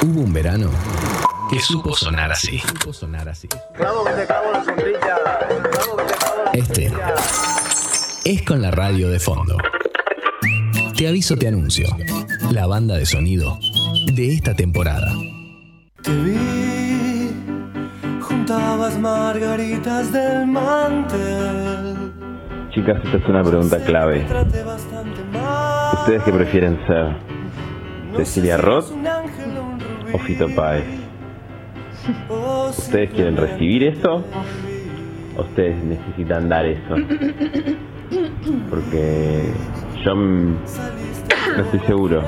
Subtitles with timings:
[0.00, 0.70] Hubo un verano
[1.50, 2.60] que supo sonar así.
[2.60, 3.48] Supo sonar así.
[6.52, 6.92] Este
[8.24, 9.56] es con la radio de fondo.
[10.96, 11.88] Te aviso, te anuncio.
[12.52, 13.58] La banda de sonido
[14.14, 15.12] de esta temporada.
[16.02, 17.30] Te vi,
[18.20, 22.12] juntabas margaritas del mantel.
[22.70, 24.24] Chicas, esta es una pregunta clave.
[25.92, 27.16] ¿Ustedes qué prefieren ser?
[28.16, 28.90] ¿Cecilia Roth
[30.12, 30.54] Un ángel o un rubí.
[30.54, 30.84] o Fito Páez?
[32.78, 34.24] ¿Ustedes quieren recibir eso?
[35.36, 36.94] ¿O ustedes necesitan dar eso?
[38.70, 39.52] Porque
[40.04, 40.56] yo no
[41.64, 42.22] estoy seguro.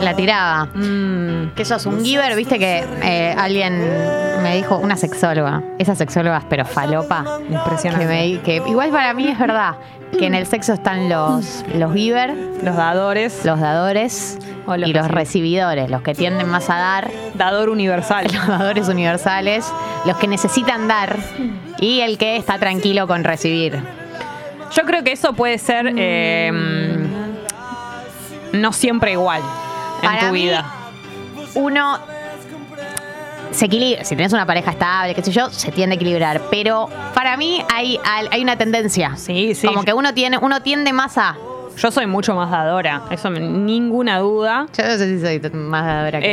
[0.00, 0.66] La tiraba.
[0.74, 3.78] Mm, Que sos un giver, viste que eh, alguien
[4.42, 8.06] me dijo, una sexóloga, esas sexólogas pero falopa, Impresionante.
[8.06, 9.76] que, me di- que igual para mí es verdad,
[10.18, 14.92] que en el sexo están los, los giver, los dadores, los dadores O los y
[14.92, 18.26] los recibi- recibidores, los que tienden más a dar, dador universal.
[18.32, 19.72] los dadores universales,
[20.04, 21.16] los que necesitan dar
[21.78, 23.80] y el que está tranquilo con recibir.
[24.74, 26.50] Yo creo que eso puede ser eh,
[28.52, 29.40] no siempre igual
[30.02, 30.64] en Para tu mí, vida.
[31.54, 31.98] Uno
[33.52, 36.42] se equilibra, si tenés una pareja estable, qué sé yo, se tiende a equilibrar.
[36.50, 39.16] Pero para mí hay, hay una tendencia.
[39.16, 39.66] Sí, sí.
[39.66, 41.36] Como que uno tiene, uno tiende más a.
[41.76, 44.66] Yo soy mucho más dadora, eso ninguna duda.
[44.76, 46.26] Yo no sé si soy más dadora que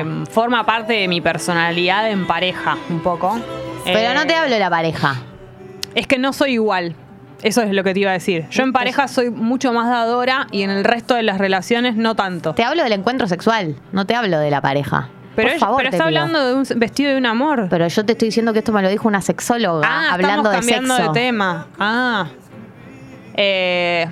[0.00, 3.38] Eh, forma parte de mi personalidad en pareja, un poco.
[3.84, 5.16] Pero Eh, no te hablo de la pareja.
[5.94, 6.94] Es que no soy igual.
[7.42, 8.46] Eso es lo que te iba a decir.
[8.50, 12.14] Yo en pareja soy mucho más dadora y en el resto de las relaciones no
[12.16, 12.54] tanto.
[12.54, 15.08] Te hablo del encuentro sexual, no te hablo de la pareja.
[15.36, 16.20] Pero, Por favor, pero está pido.
[16.20, 17.68] hablando de un vestido de un amor.
[17.70, 20.50] Pero yo te estoy diciendo que esto me lo dijo una sexóloga ah, hablando estamos
[20.50, 21.12] de cambiando sexo.
[21.12, 21.66] de tema.
[21.78, 22.26] Ah.
[23.34, 24.06] Eh,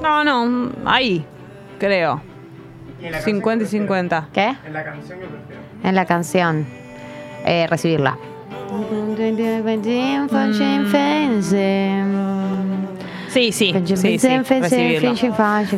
[0.00, 1.24] no, no, ahí,
[1.78, 2.22] creo.
[3.24, 4.28] 50 y 50.
[4.32, 4.54] ¿Qué?
[4.66, 5.62] En la canción que prefiero.
[5.82, 6.66] En la canción.
[7.44, 8.18] Eh, recibirla.
[13.28, 15.14] Sí, sí, sí, sí, recibirlo.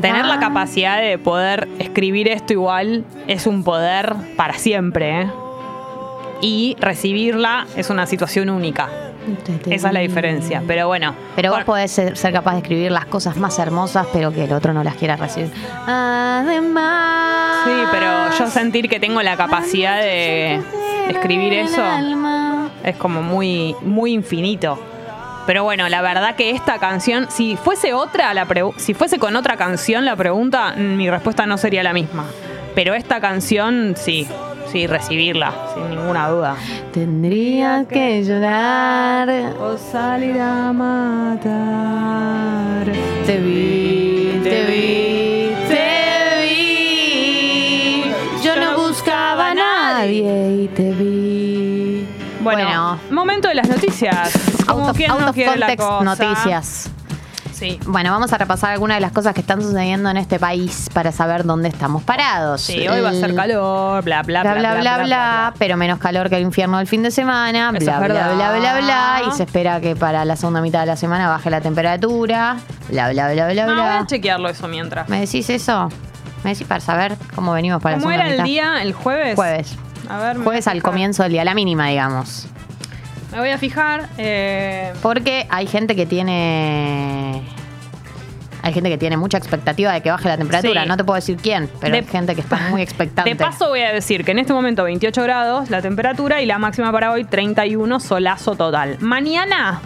[0.01, 5.23] Tener la capacidad de poder escribir esto igual es un poder para siempre.
[5.23, 5.27] ¿eh?
[6.41, 8.89] Y recibirla es una situación única.
[9.71, 10.63] Esa es la diferencia.
[10.67, 11.15] Pero bueno.
[11.37, 14.45] Pero vos por- podés ser, ser capaz de escribir las cosas más hermosas, pero que
[14.45, 15.51] el otro no las quiera recibir.
[15.87, 17.65] Además.
[17.65, 18.07] Sí, pero
[18.39, 20.61] yo sentir que tengo la capacidad de,
[21.07, 21.83] de escribir eso
[22.85, 24.79] es como muy, muy infinito.
[25.47, 28.47] Pero bueno, la verdad que esta canción, si fuese otra, la
[28.77, 32.25] si fuese con otra canción la pregunta, mm, mi respuesta no sería la misma.
[32.75, 34.27] Pero esta canción, sí,
[34.73, 36.57] sí, recibirla, sin ninguna duda.
[36.93, 39.29] Tendría que llorar.
[39.61, 41.53] O salir a matar.
[43.27, 45.89] Te vi, te vi, te
[46.41, 48.05] vi.
[48.43, 52.07] Yo no buscaba a nadie y te vi.
[52.41, 54.33] Bueno, momento de las noticias.
[54.67, 56.05] Como out of, quien out no of quiere la context cosa.
[56.05, 56.92] noticias.
[57.63, 57.79] Sí.
[57.87, 61.13] Bueno, vamos a repasar algunas de las cosas que están sucediendo en este país para
[61.13, 62.61] saber dónde estamos parados.
[62.61, 66.01] Sí, hoy va a ser El- calor, bla, bla, Bla, bla, bla, bla, pero menos
[66.01, 69.37] calor que el infierno del fin de semana, Eso bla, bla, bla, bla, bla, y
[69.37, 72.57] se espera que para la segunda mitad de la semana baje la temperatura,
[72.89, 73.99] bla, bla, bla, bla, No, voy bla.
[74.01, 75.09] a chequearlo eso mientras.
[75.09, 75.89] ¿Me decís eso?
[76.43, 78.73] ¿Me decís para saber cómo venimos para ¿Cómo la era segunda el mitad?
[78.75, 78.83] día?
[78.83, 79.37] ¿El jueves?
[79.37, 79.77] Jueves.
[80.11, 82.49] A ver, me Jueves a al comienzo del día, la mínima, digamos.
[83.31, 84.09] Me voy a fijar.
[84.19, 87.43] eh, Porque hay gente que tiene.
[88.63, 90.83] Hay gente que tiene mucha expectativa de que baje la temperatura.
[90.83, 90.89] Sí.
[90.89, 93.29] No te puedo decir quién, pero De- hay gente que está muy expectante.
[93.31, 96.59] de paso voy a decir que en este momento 28 grados la temperatura y la
[96.59, 98.99] máxima para hoy 31 solazo total.
[99.01, 99.81] Mañana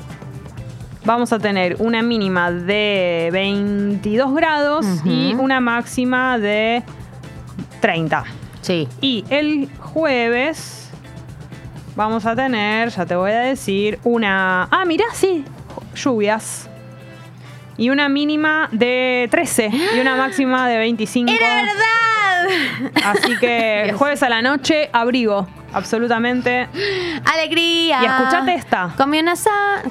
[1.07, 6.83] vamos a tener una mínima de 22 grados y una máxima de
[7.81, 8.25] 30.
[8.61, 8.89] Sí.
[9.01, 10.91] Y el jueves
[11.95, 14.65] vamos a tener, ya te voy a decir, una...
[14.71, 15.45] Ah, mirá, sí,
[15.95, 16.69] lluvias.
[17.79, 21.31] Y una mínima de 13 y una máxima de 25.
[21.31, 21.97] ¡Era verdad!
[23.05, 26.69] Así que jueves a la noche, abrigo, absolutamente.
[27.25, 28.01] ¡Alegría!
[28.03, 28.95] Y escuchate esta.
[28.97, 29.21] Comí.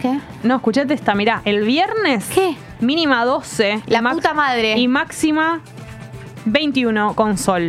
[0.02, 0.20] ¿Qué?
[0.44, 2.30] No, escuchate esta, mirá, el viernes...
[2.34, 2.56] ¿Qué?
[2.80, 3.82] Mínima 12.
[3.88, 4.78] La puta madre.
[4.78, 5.62] Y máxima
[6.46, 7.68] 21 con sol.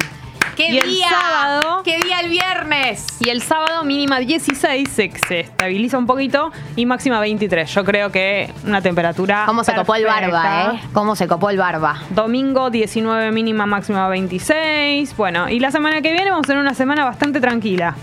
[0.57, 1.09] ¿Qué Y el día?
[1.11, 3.07] sábado- ¿Qué día el viernes?
[3.21, 7.73] Y el sábado mínima 16 se, se estabiliza un poquito y máxima 23.
[7.75, 9.43] Yo creo que una temperatura.
[9.47, 10.81] ¿Cómo se copó el barba, eh?
[10.95, 12.01] ¿Cómo se copó el barba?
[12.11, 15.15] Domingo 19 mínima, máxima 26.
[15.17, 17.95] Bueno, y la semana que viene vamos a tener una semana bastante tranquila.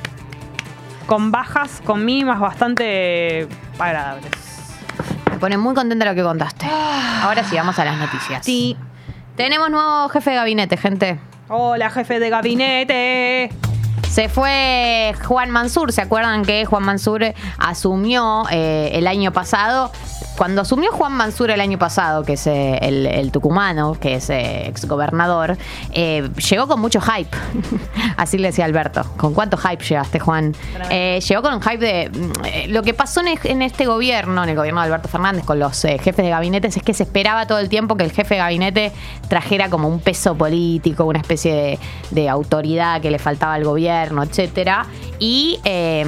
[1.07, 3.47] Con bajas, con mínimas bastante
[3.79, 4.31] agradables.
[5.31, 6.67] Me pone muy contenta lo que contaste.
[7.23, 8.45] Ahora sí, vamos a las noticias.
[8.45, 8.77] Sí.
[9.35, 11.19] Tenemos nuevo jefe de gabinete, gente.
[11.49, 13.49] Hola, jefe de gabinete.
[14.09, 19.91] Se fue Juan Mansur, ¿se acuerdan que Juan Mansur asumió eh, el año pasado?
[20.37, 24.29] Cuando asumió Juan Mansur el año pasado, que es eh, el, el tucumano, que es
[24.29, 25.57] eh, exgobernador,
[25.91, 27.29] eh, llegó con mucho hype.
[28.17, 29.03] Así le decía Alberto.
[29.17, 30.55] ¿Con cuánto hype llegaste, Juan?
[30.89, 32.09] Llegó con un hype de...
[32.09, 35.59] mm, lo que pasó en, en este gobierno, en el gobierno de Alberto Fernández, con
[35.59, 38.39] los jefes de gabinetes, es que se esperaba todo el tiempo que el jefe de
[38.39, 38.91] gabinete
[39.27, 41.79] trajera como un peso político, una especie de,
[42.11, 44.87] de autoridad que le faltaba al gobierno, etcétera.
[45.19, 46.03] Y eh,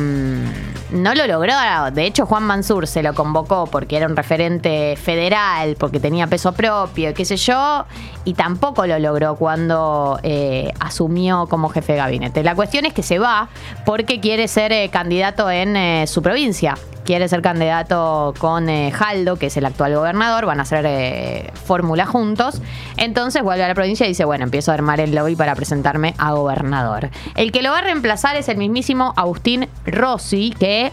[0.95, 1.53] no lo logró.
[1.91, 6.53] De hecho, Juan Mansur se lo convocó porque era un referente federal, porque tenía peso
[6.53, 7.85] propio, qué sé yo,
[8.23, 12.43] y tampoco lo logró cuando eh, asumió como jefe de gabinete.
[12.43, 13.49] La cuestión es que se va
[13.85, 16.75] porque quiere ser eh, candidato en eh, su provincia.
[17.05, 21.51] Quiere ser candidato con eh, Jaldo, que es el actual gobernador, van a hacer eh,
[21.53, 22.63] fórmula juntos.
[22.97, 26.15] Entonces vuelve a la provincia y dice, bueno, empiezo a armar el lobby para presentarme
[26.17, 27.11] a gobernador.
[27.35, 30.91] El que lo va a reemplazar es el mismísimo Agustín Rossi, que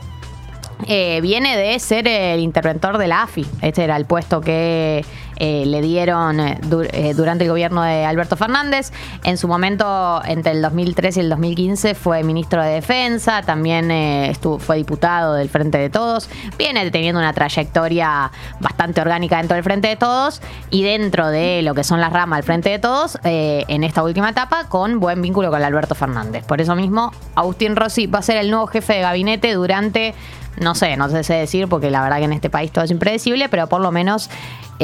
[0.87, 3.47] eh, viene de ser el interventor de la AFI.
[3.62, 5.05] Este era el puesto que
[5.44, 6.60] eh, le dieron eh,
[6.92, 8.92] eh, durante el gobierno de Alberto Fernández.
[9.24, 13.42] En su momento, entre el 2013 y el 2015, fue ministro de Defensa.
[13.42, 16.30] También estuvo, fue diputado del Frente de Todos.
[16.56, 18.30] Viene teniendo una trayectoria
[18.60, 20.40] bastante orgánica dentro del Frente de Todos
[20.70, 24.30] y dentro de lo que son las ramas del Frente de Todos en esta última
[24.30, 26.44] etapa con buen vínculo con Alberto Fernández.
[26.44, 30.14] Por eso mismo, Agustín Rossi va a ser el nuevo jefe de gabinete durante
[30.60, 33.48] no sé, no sé decir porque la verdad que en este país todo es impredecible,
[33.48, 34.28] pero por lo menos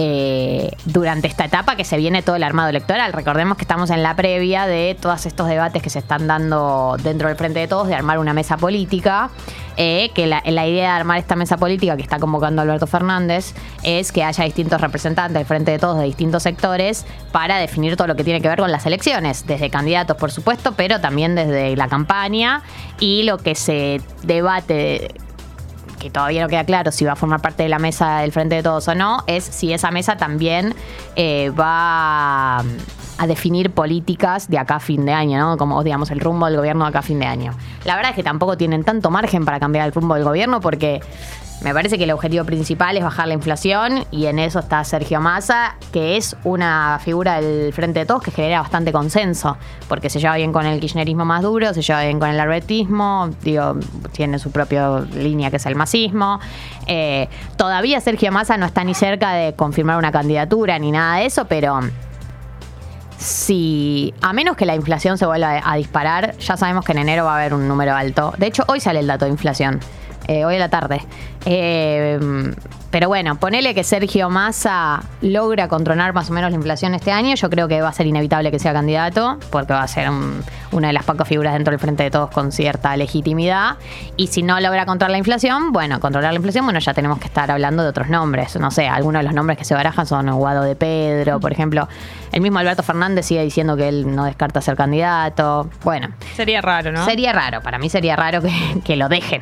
[0.00, 3.12] eh, durante esta etapa que se viene todo el armado electoral.
[3.12, 7.26] Recordemos que estamos en la previa de todos estos debates que se están dando dentro
[7.26, 9.30] del Frente de Todos, de armar una mesa política.
[9.76, 13.54] eh, que la, la idea de armar esta mesa política que está convocando Alberto Fernández
[13.82, 18.06] es que haya distintos representantes del Frente de Todos de distintos sectores para definir todo
[18.06, 21.74] lo que tiene que ver con las elecciones, desde candidatos por supuesto, pero también desde
[21.74, 22.62] la campaña
[23.00, 25.14] y lo que se debate
[25.98, 28.56] que todavía no queda claro si va a formar parte de la mesa del Frente
[28.56, 30.74] de Todos o no, es si esa mesa también
[31.16, 32.58] eh, va
[33.18, 35.56] a definir políticas de acá a fin de año, ¿no?
[35.56, 37.52] Como, digamos, el rumbo del gobierno de acá a fin de año.
[37.84, 41.00] La verdad es que tampoco tienen tanto margen para cambiar el rumbo del gobierno porque
[41.62, 45.20] me parece que el objetivo principal es bajar la inflación y en eso está Sergio
[45.20, 49.56] Massa, que es una figura del Frente de Todos que genera bastante consenso,
[49.88, 53.30] porque se lleva bien con el kirchnerismo más duro, se lleva bien con el arbetismo,
[53.42, 53.76] digo,
[54.12, 56.38] tiene su propia línea que es el masismo.
[56.86, 61.26] Eh, todavía Sergio Massa no está ni cerca de confirmar una candidatura ni nada de
[61.26, 61.80] eso, pero
[63.18, 67.24] si, a menos que la inflación se vuelva a, disparar, ya sabemos que en enero
[67.24, 68.32] va a haber un número alto.
[68.38, 69.80] De hecho, hoy sale el dato de inflación.
[70.28, 71.00] Eh, hoy a la tarde.
[71.44, 72.18] Eh,
[72.90, 77.34] pero bueno, ponele que Sergio Massa logra controlar más o menos la inflación este año.
[77.34, 80.42] Yo creo que va a ser inevitable que sea candidato, porque va a ser un-
[80.72, 83.76] una de las pocas figuras dentro del Frente de Todos con cierta legitimidad.
[84.16, 87.26] Y si no logra controlar la inflación, bueno, controlar la inflación, bueno, ya tenemos que
[87.26, 88.54] estar hablando de otros nombres.
[88.56, 91.88] No sé, algunos de los nombres que se barajan son Guado de Pedro, por ejemplo.
[92.32, 95.68] El mismo Alberto Fernández sigue diciendo que él no descarta ser candidato.
[95.84, 97.04] Bueno, Sería raro, ¿no?
[97.04, 98.52] Sería raro, para mí sería raro que,
[98.84, 99.40] que lo dejen.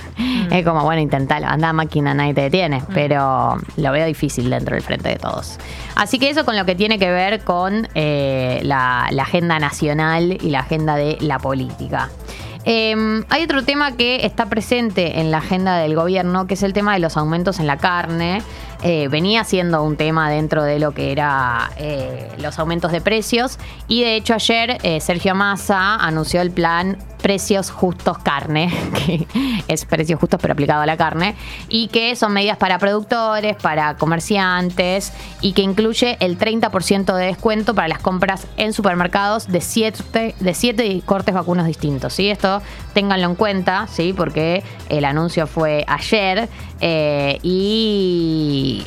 [0.51, 2.83] Es como, bueno, intentalo, anda máquina, nadie te detiene.
[2.95, 3.46] Pero
[3.77, 5.59] lo veo difícil dentro del frente de todos.
[5.95, 10.51] Así que eso con lo que tiene que ver con eh, la, agenda nacional y
[10.51, 12.11] la agenda de la política.
[12.65, 16.73] Eh, hay otro tema que está presente en la agenda del gobierno, que es el
[16.73, 18.43] tema de los aumentos en la carne.
[18.83, 23.59] Eh, venía siendo un tema dentro de lo que era eh, los aumentos de precios.
[23.89, 28.73] Y de hecho ayer eh, Sergio Massa anunció el plan Precios Justos Carne,
[29.07, 29.27] que
[29.69, 31.35] es precios justos pero aplicado a la carne,
[31.69, 37.75] y que son medidas para productores, para comerciantes, y que incluye el 30% de descuento
[37.75, 42.15] para las compras en supermercados de siete, de siete cortes vacunos distintos.
[42.15, 42.31] ¿sí?
[42.31, 42.63] Esto
[42.95, 44.13] ténganlo en cuenta, ¿sí?
[44.13, 46.49] porque el anuncio fue ayer
[46.81, 48.87] eh, y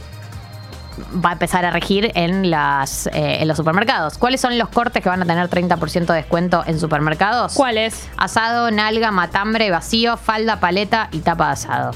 [1.24, 4.18] va a empezar a regir en, las, eh, en los supermercados.
[4.18, 7.53] ¿Cuáles son los cortes que van a tener 30% de descuento en supermercados?
[7.53, 8.10] ¿Cuál es?
[8.18, 11.91] Asado, nalga, matambre, vacío, falda, paleta y tapa de asado.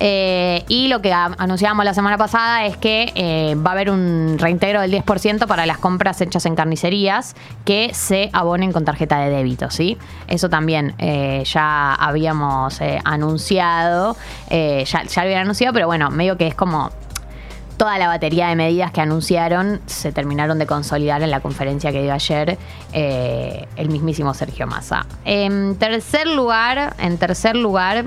[0.00, 4.36] Eh, y lo que anunciábamos la semana pasada es que eh, va a haber un
[4.38, 9.30] reintegro del 10% para las compras hechas en carnicerías que se abonen con tarjeta de
[9.30, 9.96] débito, ¿sí?
[10.26, 14.16] Eso también eh, ya habíamos anunciado,
[14.50, 16.90] ya, ya lo habían anunciado, pero bueno, medio que es como
[17.84, 22.00] toda la batería de medidas que anunciaron se terminaron de consolidar en la conferencia que
[22.00, 22.56] dio ayer
[22.94, 25.04] eh, el mismísimo Sergio Massa.
[25.26, 28.06] En tercer lugar, en tercer lugar,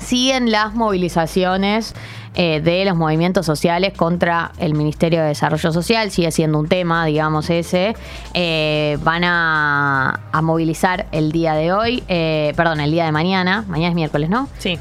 [0.00, 1.94] siguen las movilizaciones
[2.34, 6.10] eh, de los movimientos sociales contra el Ministerio de Desarrollo Social.
[6.10, 7.96] Sigue siendo un tema, digamos, ese.
[8.34, 13.64] Eh, van a, a movilizar el día de hoy, eh, perdón, el día de mañana.
[13.66, 14.46] Mañana es miércoles, ¿no?
[14.58, 14.78] Sí.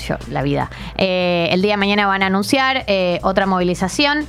[0.00, 0.70] Yo, la vida.
[0.96, 4.26] Eh, el día de mañana van a anunciar eh, otra movilización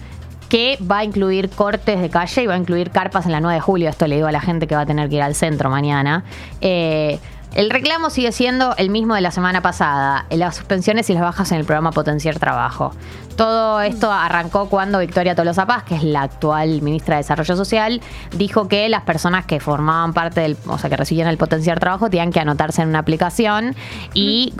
[0.49, 3.55] que va a incluir cortes de calle y va a incluir carpas en la 9
[3.55, 3.89] de julio.
[3.89, 6.25] Esto le digo a la gente que va a tener que ir al centro mañana.
[6.59, 7.19] Eh,
[7.53, 11.51] el reclamo sigue siendo el mismo de la semana pasada, las suspensiones y las bajas
[11.51, 12.93] en el programa Potenciar Trabajo.
[13.41, 17.99] Todo esto arrancó cuando Victoria Tolosa Paz, que es la actual ministra de Desarrollo Social,
[18.37, 22.07] dijo que las personas que formaban parte del, o sea, que recibían el Potenciar Trabajo
[22.07, 23.75] tenían que anotarse en una aplicación
[24.13, 24.53] y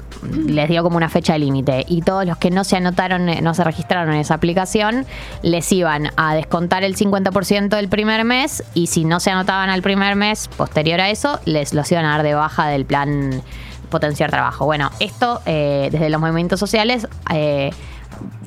[0.47, 1.85] les dio como una fecha límite.
[1.89, 5.05] Y todos los que no se anotaron, eh, no se registraron en esa aplicación,
[5.43, 9.83] les iban a descontar el 50% del primer mes y si no se anotaban al
[9.83, 13.43] primer mes posterior a eso, les los iban a dar de baja del plan
[13.91, 14.65] potenciar trabajo.
[14.65, 17.69] Bueno, esto eh, desde los movimientos sociales eh,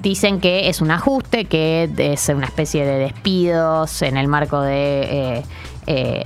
[0.02, 5.38] dicen que es un ajuste, que es una especie de despidos en el marco de...
[5.38, 5.42] eh,
[5.86, 6.24] eh,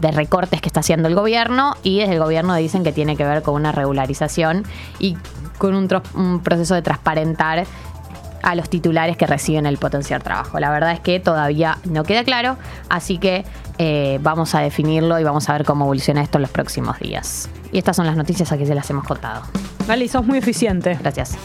[0.00, 3.24] de recortes que está haciendo el gobierno y desde el gobierno dicen que tiene que
[3.24, 4.64] ver con una regularización
[4.98, 5.16] y
[5.58, 7.64] con un, proceso de transparentar
[8.42, 10.58] a los titulares que reciben el potenciar trabajo.
[10.60, 12.58] La verdad es que todavía no queda claro,
[12.90, 13.44] así que
[13.78, 17.48] eh, vamos a definirlo y vamos a ver cómo evoluciona esto en los próximos días.
[17.72, 19.42] Y estas son las noticias a que se las hemos contado.
[19.86, 20.98] Gali, sos muy eficiente.
[21.00, 21.38] Gracias.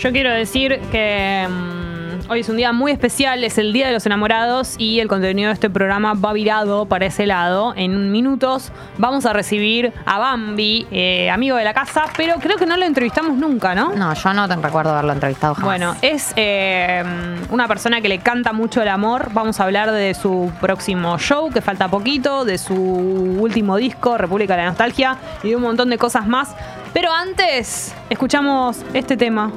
[0.00, 3.92] Yo quiero decir que mm, hoy es un día muy especial, es el Día de
[3.92, 7.74] los Enamorados y el contenido de este programa va virado para ese lado.
[7.76, 12.64] En minutos vamos a recibir a Bambi, eh, amigo de la casa, pero creo que
[12.64, 13.94] no lo entrevistamos nunca, ¿no?
[13.94, 15.66] No, yo no te recuerdo haberlo entrevistado jamás.
[15.66, 17.04] Bueno, es eh,
[17.50, 19.28] una persona que le canta mucho el amor.
[19.34, 24.54] Vamos a hablar de su próximo show, que falta poquito, de su último disco, República
[24.56, 26.56] de la Nostalgia, y de un montón de cosas más.
[26.94, 29.52] Pero antes, escuchamos este tema.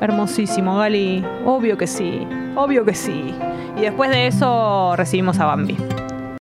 [0.00, 1.24] Hermosísimo, Gali.
[1.44, 3.34] Obvio que sí, obvio que sí.
[3.76, 5.76] Y después de eso recibimos a Bambi.